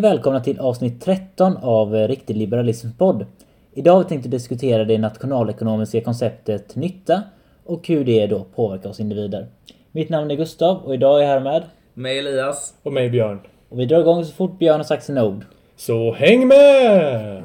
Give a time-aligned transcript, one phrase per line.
[0.00, 3.26] Och välkomna till avsnitt 13 av eh, Riktig Liberalisms podd.
[3.72, 7.22] Idag har vi tänkt att diskutera det nationalekonomiska konceptet nytta
[7.64, 9.46] och hur det då påverkar oss individer.
[9.92, 11.62] Mitt namn är Gustav och idag är jag här med
[11.94, 12.74] Med Elias.
[12.82, 13.40] Och mig Björn.
[13.68, 15.44] och vi drar igång så fort Björn har sagt sina ord.
[15.76, 17.42] Så häng med!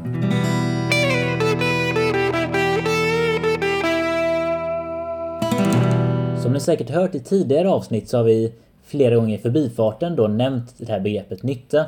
[6.43, 8.53] Som ni säkert hört i tidigare avsnitt så har vi
[8.83, 11.85] flera gånger i förbifarten då nämnt det här begreppet nytta.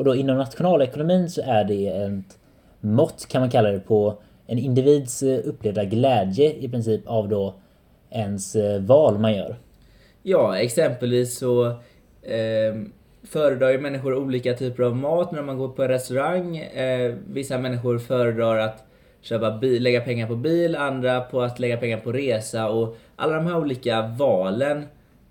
[0.00, 2.38] Och då inom nationalekonomin så är det ett
[2.80, 7.54] mått kan man kalla det på en individs eh, upplevda glädje i princip av då
[8.10, 9.56] ens eh, val man gör.
[10.22, 11.66] Ja, exempelvis så
[12.22, 12.74] eh,
[13.22, 16.56] föredrar ju människor olika typer av mat när man går på en restaurang.
[16.56, 18.84] Eh, vissa människor föredrar att
[19.20, 23.34] köpa bil, lägga pengar på bil, andra på att lägga pengar på resa och alla
[23.34, 24.84] de här olika valen eh,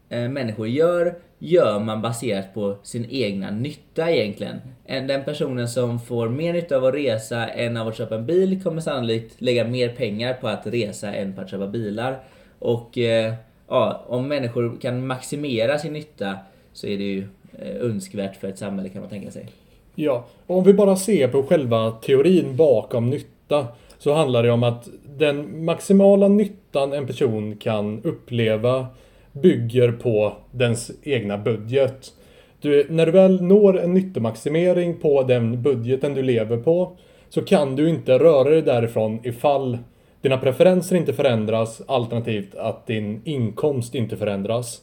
[0.10, 4.62] Eh, människor gör, gör man baserat på sin egna nytta egentligen.
[4.86, 8.64] Den personen som får mer nytta av att resa än av att köpa en bil
[8.64, 12.20] kommer sannolikt lägga mer pengar på att resa än på att köpa bilar.
[12.60, 13.34] Och eh,
[13.68, 16.38] ja, om människor kan maximera sin nytta
[16.74, 17.28] så är det ju
[17.60, 19.48] eh, önskvärt för ett samhälle kan man tänka sig.
[19.96, 24.64] Ja, och om vi bara ser på själva teorin bakom nytta så handlar det om
[24.64, 28.88] att den maximala nyttan en person kan uppleva
[29.32, 32.14] bygger på dens egna budget.
[32.62, 36.98] Du, när du väl når en nyttomaximering på den budgeten du lever på
[37.30, 39.78] så kan du inte röra dig därifrån ifall
[40.22, 44.82] dina preferenser inte förändras alternativt att din inkomst inte förändras.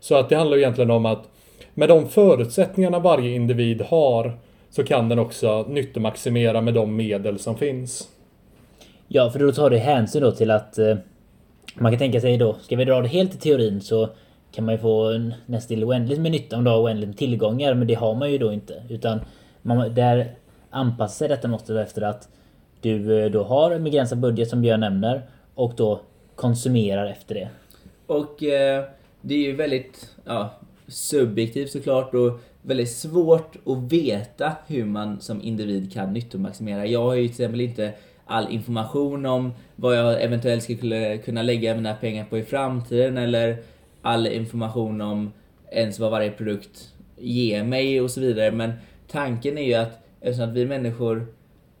[0.00, 1.28] Så att det handlar egentligen om att
[1.74, 4.38] med de förutsättningarna varje individ har
[4.70, 8.08] så kan den också nyttomaximera med de medel som finns.
[9.08, 10.96] Ja, för då tar det hänsyn då till att eh,
[11.80, 14.08] man kan tänka sig då, ska vi dra det helt i teorin så
[14.52, 17.86] kan man ju få nästan oändligt med nytta om du har oändligt med tillgångar, men
[17.86, 18.82] det har man ju då inte.
[18.88, 19.20] Utan
[19.62, 20.34] man, där
[20.70, 22.28] anpassar sig detta måste då efter att
[22.80, 25.22] du eh, då har en begränsad budget som Björn nämner
[25.54, 26.00] och då
[26.34, 27.48] konsumerar efter det.
[28.06, 28.84] Och eh,
[29.20, 30.54] det är ju väldigt ja,
[30.88, 36.86] subjektivt såklart och väldigt svårt att veta hur man som individ kan nyttomaximera.
[36.86, 37.92] Jag har ju till exempel inte
[38.28, 43.56] all information om vad jag eventuellt skulle kunna lägga mina pengar på i framtiden eller
[44.02, 45.32] all information om
[45.72, 48.50] ens vad varje produkt ger mig och så vidare.
[48.50, 48.72] Men
[49.10, 51.26] tanken är ju att eftersom att vi människor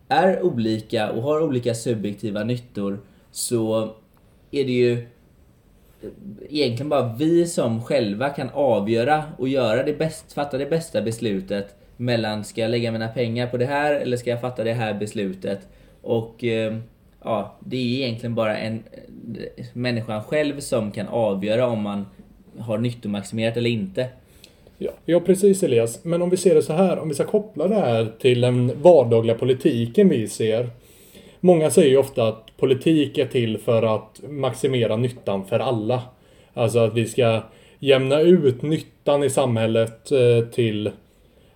[0.08, 3.00] är olika och har olika subjektiva nyttor
[3.30, 3.94] så
[4.50, 5.06] är det ju
[6.48, 11.74] egentligen bara vi som själva kan avgöra och göra det bäst, fatta det bästa beslutet
[11.96, 14.94] mellan ska jag lägga mina pengar på det här eller ska jag fatta det här
[14.94, 15.68] beslutet?
[16.02, 16.76] Och eh,
[17.24, 18.82] ja, det är egentligen bara en
[19.58, 22.06] eh, människan själv som kan avgöra om man
[22.58, 24.08] har nyttomaximerat eller inte.
[24.78, 26.04] Ja, ja, precis Elias.
[26.04, 28.82] Men om vi ser det så här, om vi ska koppla det här till den
[28.82, 30.70] vardagliga politiken vi ser.
[31.40, 36.02] Många säger ju ofta att politik är till för att maximera nyttan för alla.
[36.54, 37.42] Alltså att vi ska
[37.78, 40.90] jämna ut nyttan i samhället eh, till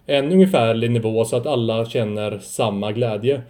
[0.06, 3.42] en ungefärlig nivå så att alla känner samma glädje.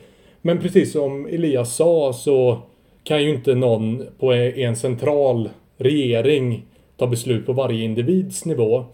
[0.42, 2.58] Men precis som Elias sa så
[3.04, 6.64] kan ju inte någon på en central regering
[6.96, 8.84] ta beslut på varje individs nivå.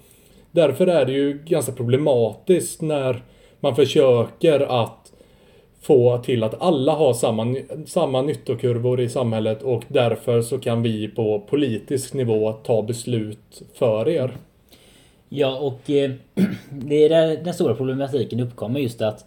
[0.51, 3.23] Därför är det ju ganska problematiskt när
[3.61, 5.13] man försöker att
[5.81, 7.57] få till att alla har samma,
[7.87, 14.09] samma nyttokurvor i samhället och därför så kan vi på politisk nivå ta beslut för
[14.09, 14.31] er.
[15.29, 16.11] Ja, och eh,
[16.71, 19.27] det är där den stora problematiken uppkommer just att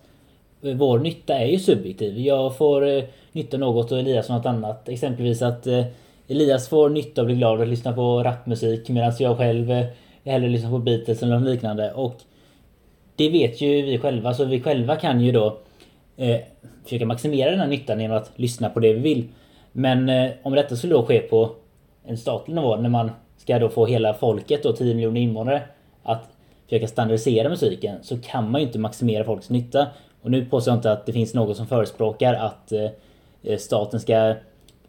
[0.61, 2.19] vår nytta är ju subjektiv.
[2.19, 4.89] Jag får eh, nytta av något och Elias av något annat.
[4.89, 5.85] Exempelvis att eh,
[6.27, 9.85] Elias får nytta och blir glad av att lyssna på rapmusik medan jag själv eh,
[10.25, 11.93] hellre lyssnar på Beatles eller något liknande.
[11.93, 12.15] Och
[13.15, 15.57] det vet ju vi själva, så vi själva kan ju då
[16.17, 16.39] eh,
[16.83, 19.27] försöka maximera den här nyttan genom att lyssna på det vi vill.
[19.71, 21.51] Men eh, om detta skulle då ske på
[22.05, 25.61] en statlig nivå när man ska då få hela folket, då 10 miljoner invånare,
[26.03, 26.29] att
[26.65, 29.87] försöka standardisera musiken så kan man ju inte maximera folks nytta.
[30.21, 34.35] Och nu påstår jag inte att det finns någon som förespråkar att eh, staten ska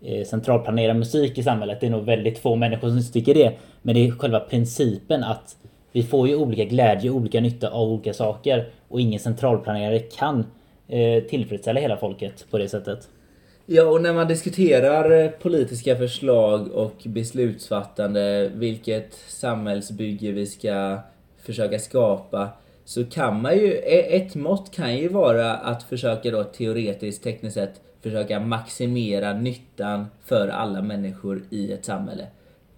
[0.03, 1.81] eh, centralplanera musik i samhället.
[1.81, 3.53] Det är nog väldigt få människor som tycker det.
[3.83, 5.57] Men det är själva principen att
[5.93, 8.69] vi får ju olika glädje och olika nytta av olika saker.
[8.89, 10.47] Och ingen centralplanerare kan
[10.89, 13.09] eh, tillfredsställa hela folket på det sättet.
[13.67, 20.99] Ja, och när man diskuterar eh, politiska förslag och beslutsfattande, vilket samhällsbygge vi ska
[21.39, 22.49] försöka skapa,
[22.85, 27.55] så kan man ju, e, ett mått kan ju vara att försöka då teoretiskt, tekniskt
[27.55, 32.27] sett, försöka maximera nyttan för alla människor i ett samhälle.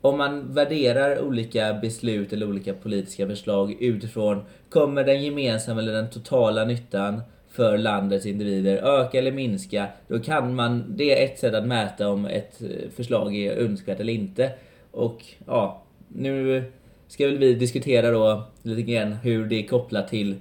[0.01, 6.11] om man värderar olika beslut eller olika politiska förslag utifrån kommer den gemensamma eller den
[6.11, 7.21] totala nyttan
[7.55, 12.09] för landets individer öka eller minska, då kan man, det är ett sätt att mäta
[12.09, 14.53] om ett eh, förslag är önskvärt eller inte.
[14.91, 16.65] Och ja, nu
[17.09, 20.35] ska väl vi diskutera då lite grann hur det är kopplat till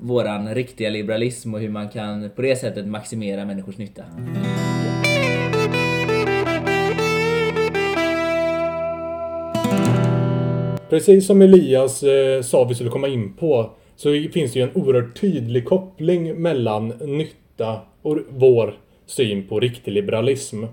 [0.00, 4.02] våran riktiga liberalism och hur man kan på det sättet maximera människors nytta.
[10.90, 14.70] Precis som Elias eh, sa vi skulle komma in på så finns det ju en
[14.74, 18.74] oerhört tydlig koppling mellan nytta och vår
[19.06, 20.64] syn på riktig liberalism.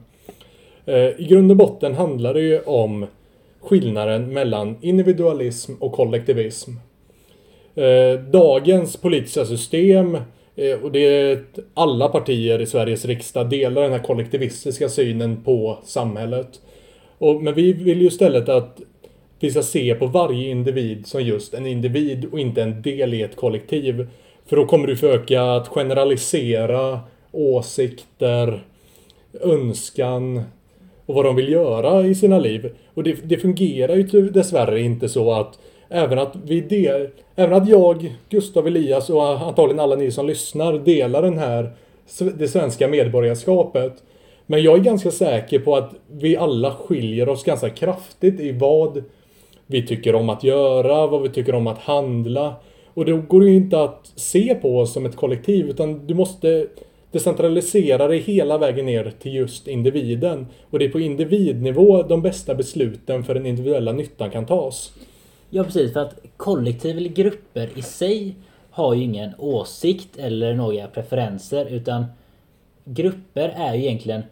[0.85, 3.05] Eh, I grund och botten handlar det ju om
[3.63, 6.71] skillnaden mellan individualism och kollektivism.
[7.75, 10.17] Eh, dagens politiska system
[10.55, 11.43] eh, och det är
[11.73, 16.61] alla partier i Sveriges riksdag delar den här kollektivistiska synen på samhället.
[17.17, 18.81] Och, men vi vill ju istället att
[19.39, 23.21] vi ska se på varje individ som just en individ och inte en del i
[23.21, 24.07] ett kollektiv.
[24.45, 26.99] För då kommer du försöka att generalisera
[27.31, 28.63] åsikter,
[29.41, 30.43] önskan
[31.05, 32.69] och vad de vill göra i sina liv.
[32.93, 35.59] Och det, det fungerar ju typ dessvärre inte så att
[35.89, 40.73] även att vi del, även att jag, Gustav Elias och antagligen alla ni som lyssnar
[40.73, 41.71] delar den här
[42.37, 43.93] det svenska medborgarskapet.
[44.45, 49.03] Men jag är ganska säker på att vi alla skiljer oss ganska kraftigt i vad
[49.67, 52.55] vi tycker om att göra, vad vi tycker om att handla.
[52.93, 56.13] Och då går det ju inte att se på oss som ett kollektiv utan du
[56.13, 56.67] måste
[57.13, 60.47] decentralisera det hela vägen ner till just individen.
[60.69, 64.91] Och det är på individnivå de bästa besluten för den individuella nyttan kan tas.
[65.49, 68.35] Ja precis, för att kollektiv eller grupper i sig
[68.69, 72.05] har ju ingen åsikt eller några preferenser utan
[72.85, 74.23] grupper är ju egentligen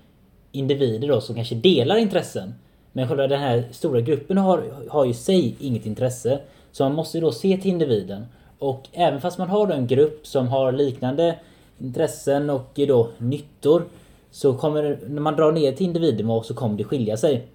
[0.52, 2.54] individer då som kanske delar intressen.
[2.92, 6.40] Men själva den här stora gruppen har, har i sig inget intresse.
[6.72, 8.26] Så man måste då se till individen.
[8.60, 11.36] Och även fast man har en grupp som har liknande
[11.82, 13.84] intressen och då nyttor.
[14.32, 17.48] Så kommer när man drar ner till individnivå så kommer det skilja sig.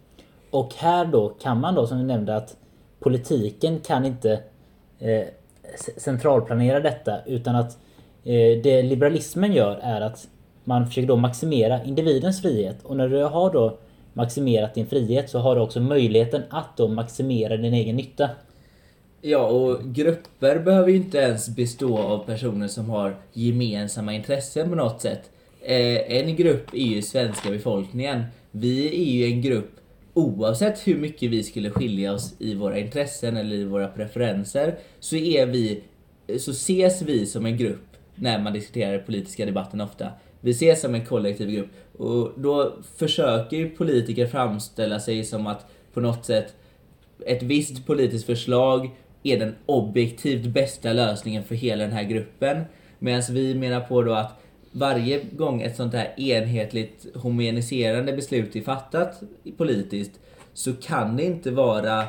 [0.51, 2.57] Och här då kan man då som jag nämnde att
[2.99, 4.41] politiken kan inte
[4.99, 5.25] eh,
[5.97, 7.79] centralplanera detta utan att
[8.25, 10.29] eh, det liberalismen gör är att
[10.65, 12.77] man försöker då maximera individens frihet.
[12.83, 13.79] Och när du har då
[14.13, 18.31] maximerat din frihet så har du också möjligheten att då maximera din egen nytta.
[19.29, 24.75] Ja, och grupper behöver ju inte ens bestå av personer som har gemensamma intressen på
[24.75, 25.31] något sätt.
[25.63, 28.23] Eh, en grupp är ju svenska befolkningen.
[28.51, 29.71] Vi är ju en grupp
[30.15, 35.17] oavsett hur mycket vi skulle skilja oss i våra intressen eller i våra preferenser så
[35.17, 35.83] är vi,
[36.39, 40.09] så ses vi som en grupp när man diskuterar politiska debatten ofta.
[40.41, 45.67] Vi ses som en kollektiv grupp och då försöker ju politiker framställa sig som att
[45.93, 46.55] på något sätt
[47.27, 48.91] ett visst politiskt förslag
[49.27, 52.65] är den objektivt bästa lösningen för hela den här gruppen.
[52.99, 54.41] Medan vi menar på då att
[54.73, 59.23] varje gång ett sånt här enhetligt homogeniserande beslut är fattat
[59.57, 60.21] politiskt
[60.53, 62.05] så kan det inte vara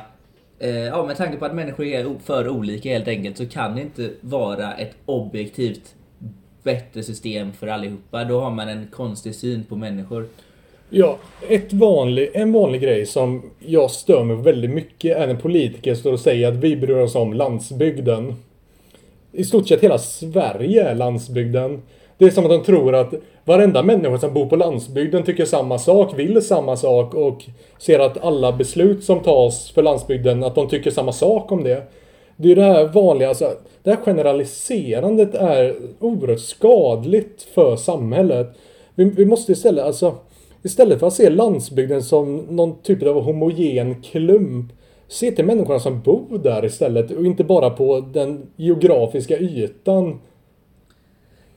[0.58, 3.82] eh, Ja, med tanke på att människor är för olika helt enkelt så kan det
[3.82, 5.94] inte vara ett objektivt
[6.62, 8.24] bättre system för allihopa.
[8.24, 10.28] Då har man en konstig syn på människor.
[10.90, 11.18] Ja,
[11.48, 16.12] ett vanlig, en vanlig grej som jag stör mig väldigt mycket är när politiker står
[16.12, 18.34] och säger att vi bryr oss om landsbygden.
[19.32, 21.82] I stort sett hela Sverige är landsbygden.
[22.18, 23.14] Det är som att de tror att
[23.44, 27.44] varenda människa som bor på landsbygden tycker samma sak, vill samma sak och
[27.78, 31.82] ser att alla beslut som tas för landsbygden, att de tycker samma sak om det.
[32.36, 33.52] Det är det här vanliga, alltså,
[33.82, 38.56] det här generaliserandet är oerhört skadligt för samhället.
[38.94, 40.14] Vi, vi måste istället, alltså,
[40.62, 44.72] istället för att se landsbygden som någon typ av homogen klump
[45.08, 50.20] Se till människorna som bor där istället och inte bara på den geografiska ytan.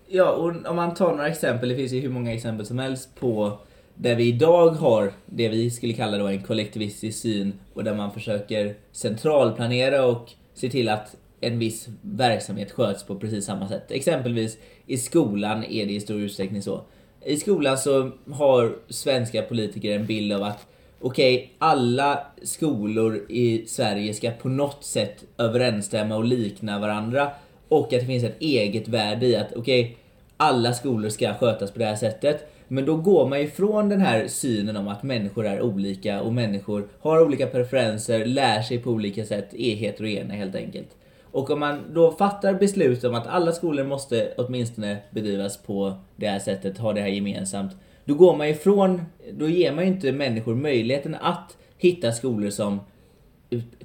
[0.08, 3.16] Ja, och om man tar några exempel, det finns ju hur många exempel som helst
[3.20, 3.52] på
[3.96, 8.12] där vi idag har det vi skulle kalla då en kollektivistisk syn och där man
[8.12, 13.92] försöker centralplanera och se till att en viss verksamhet sköts på precis samma sätt.
[13.92, 16.82] Exempelvis i skolan är det i stor utsträckning så.
[17.26, 20.68] I skolan så har svenska politiker en bild av att
[21.00, 27.32] okej, okay, alla skolor i Sverige ska på något sätt överensstämma och likna varandra
[27.68, 29.96] och att det finns ett eget värde i att okej, okay,
[30.38, 32.48] alla skolor ska skötas på det här sättet.
[32.68, 36.88] Men då går man ifrån den här synen om att människor är olika och människor
[37.00, 40.88] har olika preferenser, lär sig på olika sätt, är heterogena helt enkelt.
[41.32, 46.28] Och om man då fattar beslut om att alla skolor måste åtminstone bedrivas på det
[46.28, 47.76] här sättet, ha det här gemensamt.
[48.06, 52.80] Då går man ifrån, då ger man ju inte människor möjligheten att hitta skolor som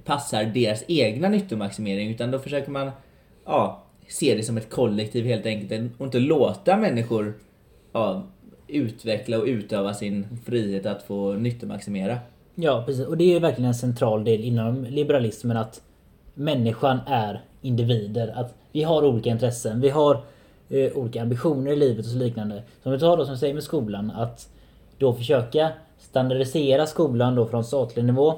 [0.05, 2.91] passar deras egna nyttomaximering utan då försöker man
[3.45, 7.35] ja, se det som ett kollektiv helt enkelt och inte låta människor
[7.93, 8.23] ja,
[8.69, 12.19] utveckla och utöva sin frihet att få nyttomaximera.
[12.55, 13.07] Ja, precis.
[13.07, 15.83] Och det är ju verkligen en central del inom liberalismen att
[16.37, 18.33] människan är individer.
[18.37, 20.21] Att vi har olika intressen, vi har
[20.69, 22.63] eh, olika ambitioner i livet och så liknande.
[22.83, 24.49] Som vi tar då som säger med skolan, att
[24.99, 28.31] då försöka standardisera skolan då från statlig nivå.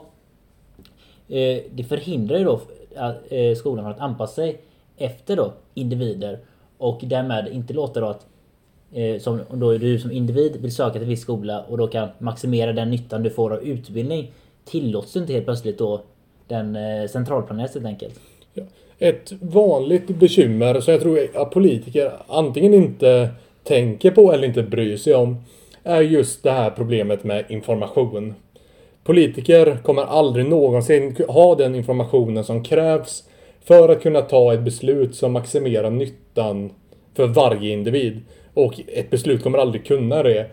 [1.29, 2.61] Eh, det förhindrar ju då
[2.97, 4.61] att, eh, skolan från att anpassa sig
[4.97, 6.39] efter då individer
[6.79, 8.27] och därmed inte låta då att
[8.93, 11.87] eh, som då är du som individ vill söka till en viss skola och då
[11.87, 14.33] kan maximera den nyttan du får av utbildning
[14.65, 16.03] tillåts inte helt plötsligt då
[16.49, 18.21] den eh, centralplaneras helt enkelt.
[18.55, 18.63] Ja.
[18.99, 23.29] Ett vanligt bekymmer som jag tror att politiker antingen inte
[23.65, 25.37] tänker på eller inte bryr sig om
[25.83, 28.35] är just det här problemet med information.
[29.05, 33.25] Politiker kommer aldrig någonsin ha den informationen som krävs
[33.65, 36.71] för att kunna ta ett beslut som maximerar nyttan
[37.15, 38.21] för varje individ.
[38.55, 40.47] Och ett beslut kommer aldrig kunna det.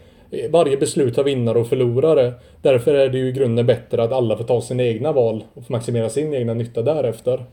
[0.50, 2.34] Varje beslut har vinnare och förlorare.
[2.62, 5.72] Därför är det ju i grunden bättre att alla får ta sina egna val och
[5.72, 7.46] maximera sin egna nytta därefter.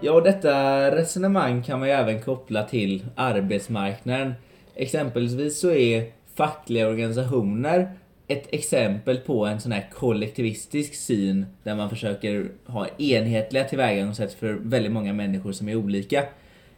[0.00, 4.34] Ja, och detta resonemang kan man ju även koppla till arbetsmarknaden.
[4.74, 7.90] Exempelvis så är fackliga organisationer
[8.30, 14.52] ett exempel på en sån här kollektivistisk syn där man försöker ha enhetliga tillvägagångssätt för
[14.52, 16.24] väldigt många människor som är olika.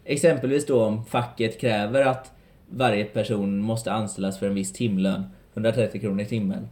[0.04, 2.32] Exempelvis då om facket kräver att
[2.68, 6.68] varje person måste anställas för en viss timlön, 130 kronor i timmen.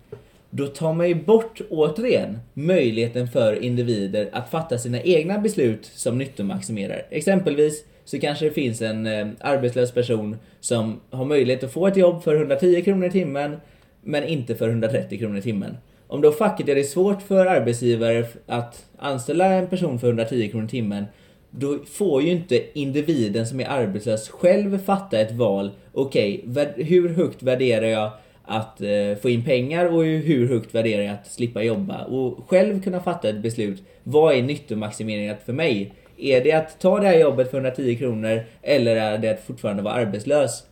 [0.50, 6.18] Då tar man ju bort, återigen, möjligheten för individer att fatta sina egna beslut som
[6.18, 7.06] nyttomaximerar.
[7.10, 11.96] Exempelvis så kanske det finns en eh, arbetslös person som har möjlighet att få ett
[11.96, 13.56] jobb för 110 kronor i timmen,
[14.02, 15.76] men inte för 130 kronor i timmen.
[16.06, 20.66] Om då facket gör det svårt för arbetsgivare att anställa en person för 110 kronor
[20.66, 21.04] i timmen,
[21.50, 25.70] då får ju inte individen som är arbetslös själv fatta ett val.
[25.92, 28.10] Okej, okay, hur högt värderar jag
[28.44, 32.04] att eh, få in pengar och hur högt värderar jag att slippa jobba?
[32.04, 33.82] Och själv kunna fatta ett beslut.
[34.02, 35.92] Vad är nyttomaximeringen för mig?
[36.16, 39.82] Är det att ta det här jobbet för 110 kronor eller är det att fortfarande
[39.82, 40.64] vara arbetslös?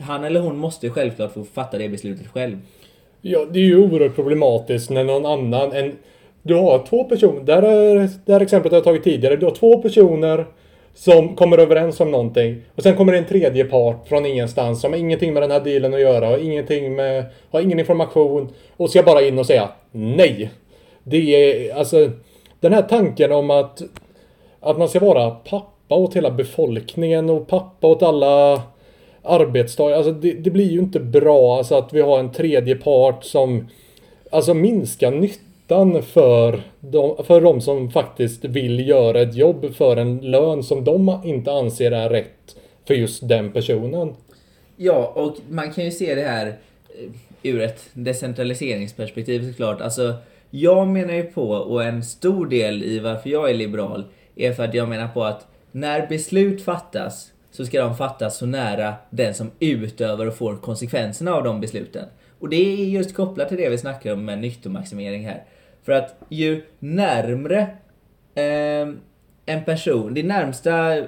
[0.00, 2.58] Han eller hon måste självklart få fatta det beslutet själv.
[3.20, 5.96] Ja, det är ju oerhört problematiskt när någon annan än...
[6.42, 9.36] Du har två personer, där är det här exemplet jag tagit tidigare.
[9.36, 10.46] Du har två personer
[10.94, 12.62] som kommer överens om någonting.
[12.74, 15.60] Och sen kommer det en tredje part från ingenstans som har ingenting med den här
[15.60, 16.26] dealen att göra.
[16.26, 17.24] Har ingenting med...
[17.50, 18.48] Har ingen information.
[18.76, 20.50] Och ska bara in och säga nej.
[21.02, 22.10] Det är alltså...
[22.60, 23.82] Den här tanken om att...
[24.60, 28.62] Att man ska vara pappa åt hela befolkningen och pappa åt alla
[29.22, 29.96] arbetstagare.
[29.96, 33.68] Alltså det, det blir ju inte bra alltså att vi har en tredje part som
[34.30, 40.18] alltså minskar nyttan för de, för de som faktiskt vill göra ett jobb för en
[40.18, 44.14] lön som de inte anser är rätt för just den personen.
[44.76, 47.10] Ja, och man kan ju se det här eh,
[47.42, 49.80] ur ett decentraliseringsperspektiv såklart.
[49.80, 50.14] Alltså,
[50.50, 54.04] jag menar ju på, och en stor del i varför jag är liberal,
[54.36, 58.46] är för att jag menar på att när beslut fattas så ska de fattas så
[58.46, 62.04] nära den som utövar och får konsekvenserna av de besluten.
[62.38, 65.44] Och det är just kopplat till det vi snackar om med nyttomaximering här.
[65.82, 67.60] För att ju närmre
[68.34, 68.88] eh,
[69.46, 71.02] en person, det närmsta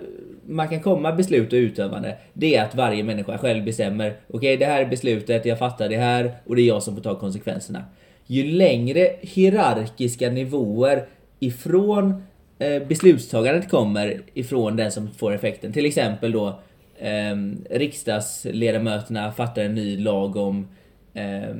[0.46, 4.08] man kan komma beslut och utövande, det är att varje människa själv bestämmer.
[4.11, 6.94] Okej, okay, det här är beslutet, jag fattar det här och det är jag som
[6.94, 7.84] får ta konsekvenserna.
[8.26, 11.06] Ju längre hierarkiska nivåer
[11.38, 12.22] ifrån
[12.62, 15.73] Eh, beslutstagandet kommer ifrån den som får effekten.
[15.73, 16.61] Till exempel då
[16.99, 17.37] eh,
[17.71, 20.69] riksdagsledamöterna fattar en ny lag om
[21.14, 21.54] eh,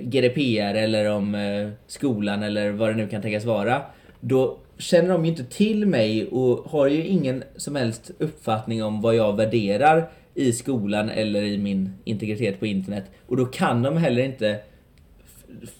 [0.00, 3.82] GDPR eller om eh, skolan eller vad det nu kan tänkas vara.
[4.20, 9.00] Då känner de ju inte till mig och har ju ingen som helst uppfattning om
[9.00, 13.04] vad jag värderar i skolan eller i min integritet på internet.
[13.26, 14.58] Och då kan de heller inte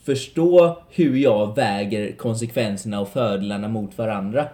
[0.03, 4.49] förstå hur jag väger konsekvenserna och fördelarna mot varandra.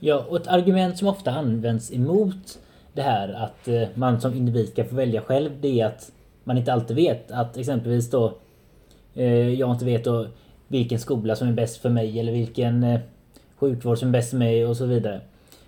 [0.00, 2.58] Ja, och ett argument som ofta används emot
[2.92, 6.12] det här att eh, man som individ ska få välja själv, det är att
[6.44, 8.34] man inte alltid vet att exempelvis då
[9.14, 10.26] eh, jag inte vet då
[10.68, 13.00] vilken skola som är bäst för mig eller vilken eh,
[13.56, 15.20] sjukvård som är bäst för mig och så vidare.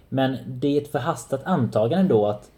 [0.08, 2.50] Men det är ett förhastat antagande då att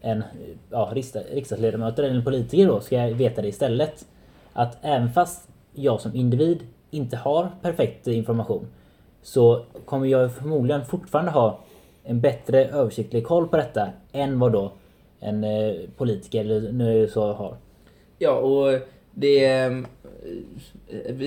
[0.00, 0.24] en
[0.70, 4.06] ja, riksdagsledamot eller en politiker då ska veta det istället.
[4.52, 8.66] Att även fast jag som individ inte har perfekt information
[9.22, 11.58] så kommer jag förmodligen fortfarande ha
[12.04, 14.72] en bättre översiktlig koll på detta än vad då
[15.20, 17.56] en eh, politiker eller nu så har.
[18.18, 18.80] Ja, och
[19.10, 19.44] det...
[19.46, 19.72] Eh,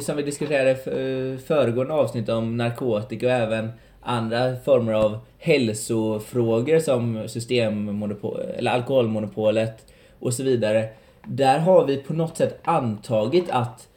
[0.02, 6.80] som vi diskuterade i eh, föregående avsnitt om narkotika och även andra former av hälsofrågor
[6.80, 9.86] som systemmonopol, eller alkoholmonopolet
[10.20, 10.90] och så vidare.
[11.28, 13.88] Där har vi på något sätt antagit att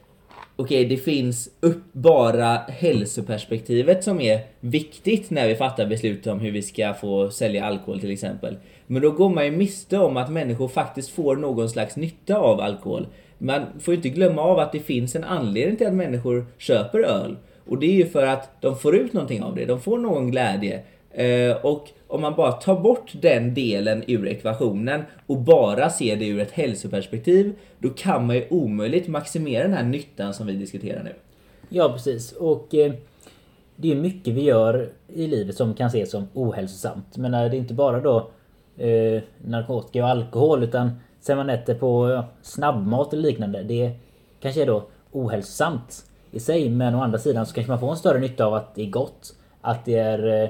[0.55, 6.51] okej, det finns upp bara hälsoperspektivet som är viktigt när vi fattar beslut om hur
[6.51, 8.57] vi ska få sälja alkohol till exempel.
[8.87, 12.61] Men då går man ju miste om att människor faktiskt får någon slags nytta av
[12.61, 13.07] alkohol.
[13.37, 16.99] Man får ju inte glömma av att det finns en anledning till att människor köper
[16.99, 17.37] öl.
[17.65, 20.31] Och det är ju för att de får ut någonting av det, de får någon
[20.31, 20.81] glädje.
[21.11, 26.27] Eh, och om man bara tar bort den delen ur ekvationen och bara ser det
[26.27, 31.03] ur ett hälsoperspektiv, då kan man ju omöjligt maximera den här nyttan som vi diskuterar
[31.03, 31.13] nu.
[31.69, 32.93] Ja precis och eh,
[33.75, 37.17] det är mycket vi gör i livet som kan ses som ohälsosamt.
[37.17, 38.29] Men det är inte bara då
[38.77, 43.63] eh, narkotika och alkohol utan sen man äter på ja, snabbmat eller liknande.
[43.63, 43.91] Det
[44.39, 47.97] kanske är då ohälsosamt i sig men å andra sidan så kanske man får en
[47.97, 49.35] större nytta av att det är gott.
[49.61, 50.49] Att det är, eh,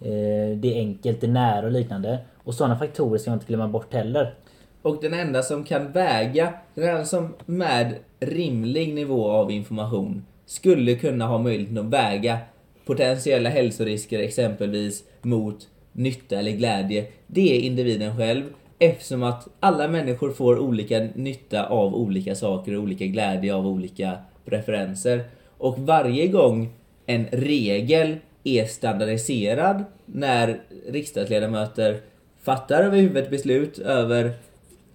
[0.00, 2.18] Eh, det är enkelt, det är nära och liknande.
[2.44, 4.34] Och sådana faktorer ska man inte glömma bort heller.
[4.82, 10.94] Och den enda som kan väga, den enda som med rimlig nivå av information skulle
[10.94, 12.38] kunna ha möjligheten att väga
[12.86, 18.44] potentiella hälsorisker exempelvis mot nytta eller glädje, det är individen själv.
[18.78, 24.18] Eftersom att alla människor får olika nytta av olika saker och olika glädje av olika
[24.44, 25.24] preferenser.
[25.58, 26.68] Och varje gång
[27.06, 28.16] en regel
[28.48, 32.00] är standardiserad när riksdagsledamöter
[32.42, 34.24] fattar över huvudet beslut över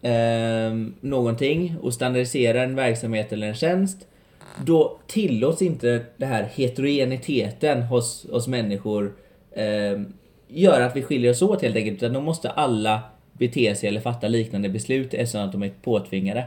[0.01, 4.07] eh, någonting och standardiserar en verksamhet eller en tjänst
[4.65, 9.13] då tillåts inte den här heterogeniteten hos, hos människor
[9.51, 10.01] eh,
[10.47, 11.97] göra att vi skiljer oss åt helt enkelt.
[11.97, 13.01] Utan då måste alla
[13.34, 16.45] bete sig eller fatta liknande beslut eftersom att de är påtvingade.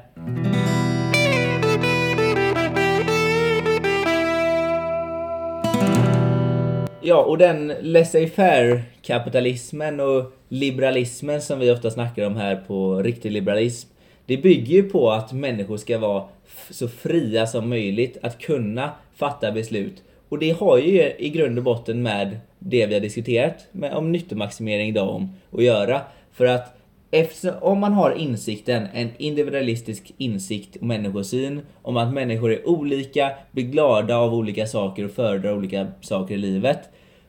[7.08, 13.32] Ja, och den laissez-faire kapitalismen och liberalismen som vi ofta snackar om här på riktig
[13.32, 13.88] liberalism.
[14.26, 16.24] Det bygger ju på att människor ska vara
[16.70, 20.02] så fria som möjligt att kunna fatta beslut.
[20.28, 24.12] Och det har ju i grund och botten med det vi har diskuterat med, om
[24.12, 26.00] nyttomaximering idag om att göra.
[26.32, 26.75] För att
[27.10, 33.30] Eftersom, om man har insikten, en individualistisk insikt och människosyn om att människor är olika,
[33.52, 36.78] blir glada av olika saker och föredrar olika saker i livet.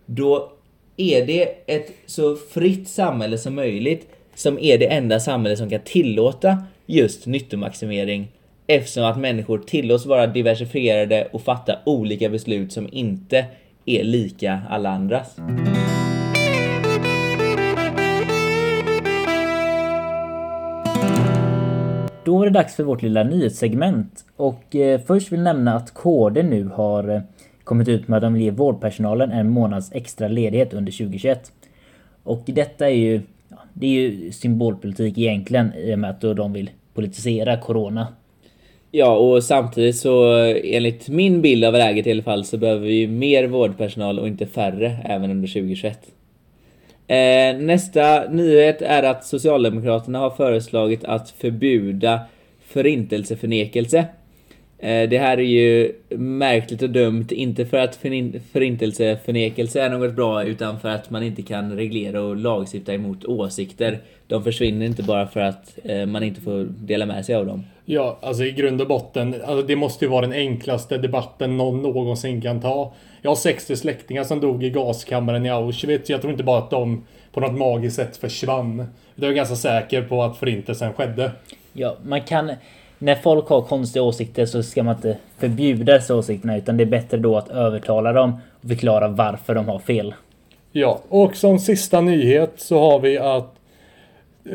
[0.06, 0.52] Då
[0.98, 5.82] är det ett så fritt samhälle som möjligt som är det enda samhälle som kan
[5.82, 8.28] tillåta just nyttomaximering.
[8.68, 13.46] Eftersom att människor tillåts vara diversifierade och fatta olika beslut som inte
[13.86, 15.36] är lika alla andras.
[22.38, 24.26] Då är det dags för vårt lilla nyhetssegment.
[24.36, 27.22] Och eh, först vill jag nämna att KD nu har eh,
[27.64, 31.52] kommit ut med att de vill ge vårdpersonalen en månads extra ledighet under 2021.
[32.24, 36.54] Och detta är ju, ja, det är ju symbolpolitik egentligen i och med att de
[36.54, 38.08] vill politisera Corona.
[38.92, 42.88] Ja, och samtidigt så eh, enligt min bild av läget i alla fall så behöver
[42.88, 46.00] vi ju mer vårdpersonal och inte färre även under 2021.
[47.08, 52.20] Eh, nästa nyhet är att Socialdemokraterna har föreslagit att förbjuda
[52.68, 54.06] förintelseförnekelse.
[54.80, 60.14] Eh, det här är ju märkligt och dumt, inte för att förin- förintelseförnekelse är något
[60.16, 64.00] bra utan för att man inte kan reglera och lagstifta emot åsikter.
[64.28, 67.64] De försvinner inte bara för att eh, man inte får dela med sig av dem.
[67.90, 71.82] Ja, alltså i grund och botten, alltså det måste ju vara den enklaste debatten någon
[71.82, 72.94] någonsin kan ta.
[73.22, 76.10] Jag har 60 släktingar som dog i gaskammaren i Auschwitz.
[76.10, 78.86] Jag tror inte bara att de på något magiskt sätt försvann.
[79.16, 81.32] Jag är ganska säker på att förintelsen skedde.
[81.74, 82.52] Ja, man kan...
[83.00, 86.86] När folk har konstiga åsikter så ska man inte förbjuda dessa åsikterna utan det är
[86.86, 90.14] bättre då att övertala dem och förklara varför de har fel.
[90.72, 93.57] Ja, och som sista nyhet så har vi att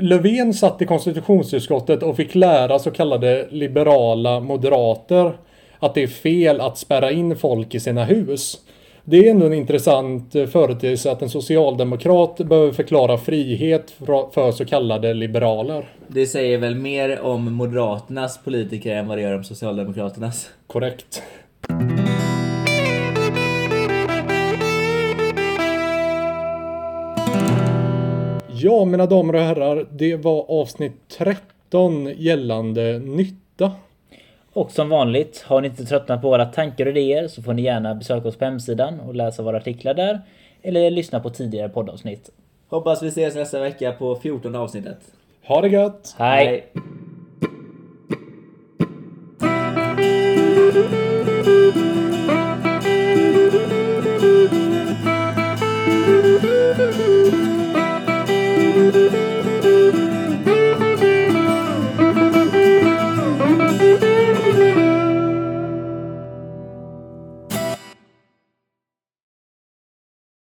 [0.01, 5.33] Löfven satt i konstitutionsutskottet och fick lära så kallade liberala moderater
[5.79, 8.59] att det är fel att spärra in folk i sina hus.
[9.05, 13.91] Det är ändå en intressant företeelse att en socialdemokrat behöver förklara frihet
[14.33, 15.89] för så kallade liberaler.
[16.09, 20.51] Det säger väl mer om Moderaternas politiker än vad det gör om Socialdemokraternas.
[20.67, 21.23] Korrekt.
[28.65, 33.73] Ja, mina damer och herrar, det var avsnitt 13 gällande nytta.
[34.53, 37.63] Och som vanligt, har ni inte tröttnat på våra tankar och idéer så får ni
[37.63, 40.21] gärna besöka oss på hemsidan och läsa våra artiklar där.
[40.63, 42.31] Eller lyssna på tidigare poddavsnitt.
[42.69, 44.99] Hoppas vi ses nästa vecka på 14 avsnittet.
[45.47, 46.15] Ha det gött!
[46.19, 46.47] Hej.
[46.47, 46.83] Hej.